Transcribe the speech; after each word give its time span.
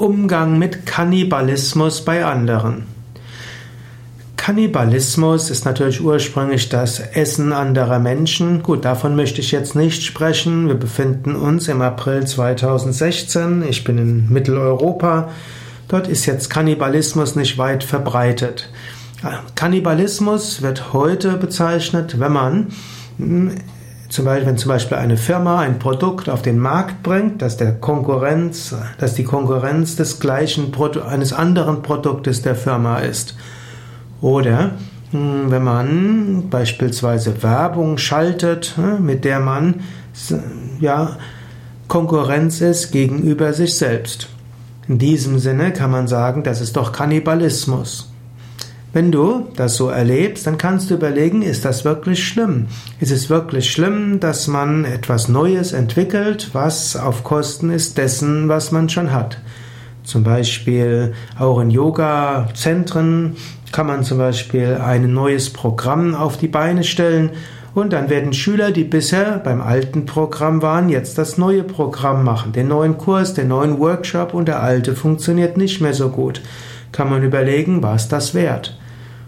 Umgang 0.00 0.58
mit 0.58 0.86
Kannibalismus 0.86 2.04
bei 2.06 2.24
anderen. 2.24 2.86
Kannibalismus 4.36 5.50
ist 5.50 5.66
natürlich 5.66 6.02
ursprünglich 6.02 6.70
das 6.70 7.00
Essen 7.00 7.52
anderer 7.52 7.98
Menschen. 7.98 8.62
Gut, 8.62 8.86
davon 8.86 9.14
möchte 9.14 9.42
ich 9.42 9.52
jetzt 9.52 9.76
nicht 9.76 10.02
sprechen. 10.02 10.68
Wir 10.68 10.76
befinden 10.76 11.36
uns 11.36 11.68
im 11.68 11.82
April 11.82 12.26
2016. 12.26 13.62
Ich 13.68 13.84
bin 13.84 13.98
in 13.98 14.32
Mitteleuropa. 14.32 15.28
Dort 15.88 16.08
ist 16.08 16.24
jetzt 16.24 16.48
Kannibalismus 16.48 17.36
nicht 17.36 17.58
weit 17.58 17.84
verbreitet. 17.84 18.70
Kannibalismus 19.54 20.62
wird 20.62 20.94
heute 20.94 21.36
bezeichnet, 21.36 22.18
wenn 22.18 22.32
man 22.32 22.68
hm, 23.18 23.54
zum 24.10 24.24
Beispiel, 24.24 24.46
wenn 24.48 24.58
zum 24.58 24.68
Beispiel 24.70 24.96
eine 24.96 25.16
Firma 25.16 25.60
ein 25.60 25.78
Produkt 25.78 26.28
auf 26.28 26.42
den 26.42 26.58
Markt 26.58 27.04
bringt, 27.04 27.42
dass 27.42 27.56
der 27.56 27.72
Konkurrenz, 27.72 28.74
dass 28.98 29.14
die 29.14 29.22
Konkurrenz 29.22 29.94
des 29.94 30.18
gleichen 30.18 30.72
eines 31.06 31.32
anderen 31.32 31.82
Produktes 31.82 32.42
der 32.42 32.56
Firma 32.56 32.98
ist. 32.98 33.36
Oder 34.20 34.72
hm, 35.12 35.50
wenn 35.52 35.62
man 35.62 36.50
beispielsweise 36.50 37.40
Werbung 37.44 37.98
schaltet, 37.98 38.74
hm, 38.76 39.06
mit 39.06 39.24
der 39.24 39.38
man 39.38 39.76
ja 40.80 41.16
Konkurrenz 41.86 42.60
ist 42.60 42.90
gegenüber 42.90 43.52
sich 43.52 43.76
selbst. 43.76 44.28
In 44.88 44.98
diesem 44.98 45.38
Sinne 45.38 45.72
kann 45.72 45.92
man 45.92 46.08
sagen, 46.08 46.42
das 46.42 46.60
ist 46.60 46.76
doch 46.76 46.90
Kannibalismus. 46.90 48.12
Wenn 48.92 49.12
du 49.12 49.46
das 49.54 49.76
so 49.76 49.88
erlebst, 49.88 50.48
dann 50.48 50.58
kannst 50.58 50.90
du 50.90 50.94
überlegen, 50.94 51.42
ist 51.42 51.64
das 51.64 51.84
wirklich 51.84 52.26
schlimm? 52.26 52.66
Ist 52.98 53.12
es 53.12 53.30
wirklich 53.30 53.70
schlimm, 53.70 54.18
dass 54.18 54.48
man 54.48 54.84
etwas 54.84 55.28
Neues 55.28 55.72
entwickelt, 55.72 56.50
was 56.54 56.96
auf 56.96 57.22
Kosten 57.22 57.70
ist 57.70 57.98
dessen, 57.98 58.48
was 58.48 58.72
man 58.72 58.88
schon 58.88 59.12
hat? 59.12 59.38
Zum 60.02 60.24
Beispiel 60.24 61.14
auch 61.38 61.60
in 61.60 61.70
Yoga-Zentren 61.70 63.36
kann 63.70 63.86
man 63.86 64.02
zum 64.02 64.18
Beispiel 64.18 64.78
ein 64.84 65.14
neues 65.14 65.50
Programm 65.50 66.16
auf 66.16 66.36
die 66.36 66.48
Beine 66.48 66.82
stellen 66.82 67.30
und 67.74 67.92
dann 67.92 68.10
werden 68.10 68.32
Schüler, 68.32 68.72
die 68.72 68.82
bisher 68.82 69.38
beim 69.38 69.60
alten 69.60 70.04
Programm 70.04 70.62
waren, 70.62 70.88
jetzt 70.88 71.16
das 71.16 71.38
neue 71.38 71.62
Programm 71.62 72.24
machen, 72.24 72.50
den 72.50 72.66
neuen 72.66 72.98
Kurs, 72.98 73.34
den 73.34 73.46
neuen 73.46 73.78
Workshop 73.78 74.34
und 74.34 74.48
der 74.48 74.60
alte 74.60 74.96
funktioniert 74.96 75.56
nicht 75.56 75.80
mehr 75.80 75.94
so 75.94 76.08
gut. 76.08 76.42
Kann 76.90 77.08
man 77.08 77.22
überlegen, 77.22 77.84
was 77.84 78.08
das 78.08 78.34
wert? 78.34 78.76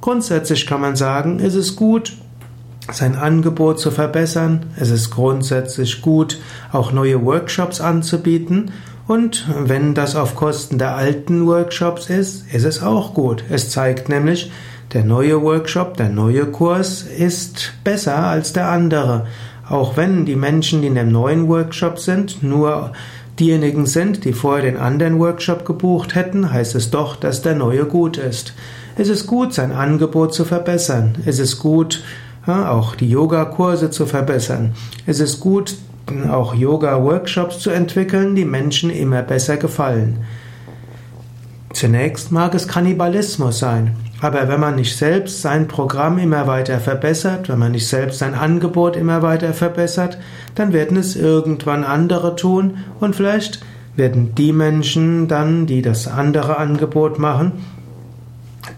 Grundsätzlich 0.00 0.66
kann 0.66 0.80
man 0.80 0.96
sagen, 0.96 1.40
es 1.40 1.54
ist 1.54 1.76
gut, 1.76 2.12
sein 2.92 3.16
Angebot 3.16 3.80
zu 3.80 3.90
verbessern. 3.90 4.66
Es 4.78 4.90
ist 4.90 5.10
grundsätzlich 5.10 6.02
gut, 6.02 6.38
auch 6.72 6.92
neue 6.92 7.24
Workshops 7.24 7.80
anzubieten. 7.80 8.70
Und 9.06 9.46
wenn 9.64 9.94
das 9.94 10.16
auf 10.16 10.34
Kosten 10.34 10.78
der 10.78 10.96
alten 10.96 11.46
Workshops 11.46 12.10
ist, 12.10 12.52
ist 12.52 12.64
es 12.64 12.82
auch 12.82 13.14
gut. 13.14 13.44
Es 13.50 13.70
zeigt 13.70 14.08
nämlich, 14.08 14.50
der 14.92 15.04
neue 15.04 15.42
Workshop, 15.42 15.96
der 15.96 16.08
neue 16.08 16.46
Kurs 16.46 17.02
ist 17.02 17.72
besser 17.84 18.18
als 18.18 18.52
der 18.52 18.68
andere. 18.68 19.26
Auch 19.68 19.96
wenn 19.96 20.26
die 20.26 20.36
Menschen, 20.36 20.80
die 20.80 20.88
in 20.88 20.94
dem 20.94 21.10
neuen 21.10 21.48
Workshop 21.48 21.98
sind, 21.98 22.42
nur 22.42 22.92
diejenigen 23.38 23.86
sind, 23.86 24.24
die 24.24 24.32
vorher 24.32 24.64
den 24.64 24.76
anderen 24.76 25.18
Workshop 25.18 25.64
gebucht 25.64 26.14
hätten, 26.14 26.52
heißt 26.52 26.74
es 26.74 26.90
doch, 26.90 27.16
dass 27.16 27.42
der 27.42 27.54
neue 27.54 27.84
gut 27.84 28.16
ist. 28.16 28.54
Es 28.96 29.08
ist 29.08 29.26
gut, 29.26 29.52
sein 29.52 29.72
Angebot 29.72 30.34
zu 30.34 30.44
verbessern. 30.44 31.16
Es 31.26 31.38
ist 31.38 31.58
gut, 31.58 32.02
auch 32.46 32.94
die 32.94 33.10
Yoga-Kurse 33.10 33.90
zu 33.90 34.06
verbessern. 34.06 34.74
Es 35.04 35.20
ist 35.20 35.40
gut, 35.40 35.76
auch 36.30 36.54
Yoga-Workshops 36.54 37.58
zu 37.58 37.70
entwickeln, 37.70 38.34
die 38.34 38.44
Menschen 38.44 38.90
immer 38.90 39.22
besser 39.22 39.56
gefallen. 39.56 40.18
Zunächst 41.72 42.32
mag 42.32 42.54
es 42.54 42.68
Kannibalismus 42.68 43.58
sein, 43.58 43.96
aber 44.20 44.48
wenn 44.48 44.60
man 44.60 44.76
nicht 44.76 44.96
selbst 44.96 45.42
sein 45.42 45.68
Programm 45.68 46.18
immer 46.18 46.46
weiter 46.46 46.80
verbessert, 46.80 47.48
wenn 47.48 47.58
man 47.58 47.72
nicht 47.72 47.86
selbst 47.86 48.18
sein 48.18 48.34
Angebot 48.34 48.96
immer 48.96 49.22
weiter 49.22 49.52
verbessert, 49.52 50.18
dann 50.54 50.72
werden 50.72 50.96
es 50.96 51.16
irgendwann 51.16 51.84
andere 51.84 52.34
tun 52.36 52.78
und 52.98 53.14
vielleicht 53.14 53.60
werden 53.94 54.34
die 54.34 54.52
Menschen 54.52 55.28
dann, 55.28 55.66
die 55.66 55.82
das 55.82 56.06
andere 56.06 56.58
Angebot 56.58 57.18
machen, 57.18 57.52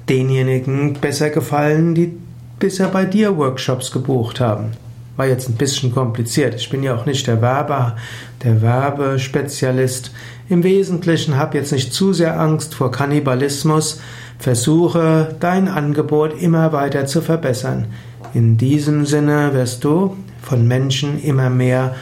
denjenigen 0.09 0.95
besser 0.95 1.31
gefallen, 1.31 1.95
die 1.95 2.17
bisher 2.59 2.89
bei 2.89 3.05
dir 3.05 3.37
Workshops 3.37 3.93
gebucht 3.93 4.41
haben. 4.41 4.73
War 5.19 5.27
jetzt 5.27 5.49
ein 5.49 5.57
bisschen 5.57 5.93
kompliziert. 5.93 6.55
Ich 6.55 6.71
bin 6.71 6.85
ja 6.85 6.95
auch 6.95 7.05
nicht 7.05 7.27
der 7.27 7.43
Werber, 7.43 7.97
der 8.45 8.63
Werbespezialist. 8.63 10.13
Im 10.49 10.63
Wesentlichen 10.63 11.37
hab 11.37 11.55
jetzt 11.55 11.73
nicht 11.73 11.93
zu 11.93 12.13
sehr 12.13 12.39
Angst 12.39 12.77
vor 12.77 12.93
Kannibalismus. 12.93 14.01
Versuche 14.39 15.35
dein 15.41 15.67
Angebot 15.67 16.41
immer 16.41 16.73
weiter 16.73 17.07
zu 17.07 17.21
verbessern. 17.21 17.87
In 18.33 18.59
diesem 18.59 19.07
Sinne 19.07 19.55
wirst 19.55 19.83
du 19.83 20.17
von 20.41 20.69
Menschen 20.69 21.21
immer 21.21 21.51
mehr 21.51 21.97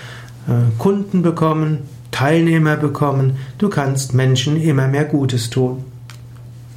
äh, 0.47 0.53
Kunden 0.77 1.23
bekommen, 1.23 1.89
Teilnehmer 2.11 2.77
bekommen. 2.77 3.39
Du 3.57 3.71
kannst 3.71 4.13
Menschen 4.13 4.61
immer 4.61 4.89
mehr 4.89 5.07
Gutes 5.07 5.49
tun. 5.49 5.85